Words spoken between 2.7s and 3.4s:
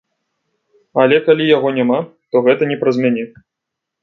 не праз мяне.